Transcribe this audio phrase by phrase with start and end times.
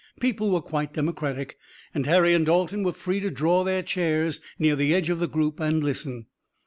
[0.19, 1.57] People were quite democratic,
[1.93, 5.27] and Harry and Dalton were free to draw their chairs near the edge of the
[5.27, 6.25] group and listen.